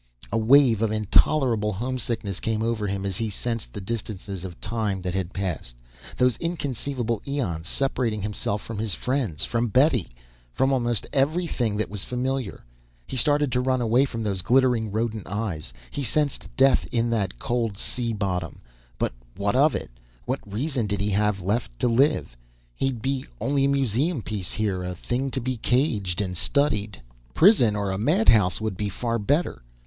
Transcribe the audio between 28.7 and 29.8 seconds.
be far better.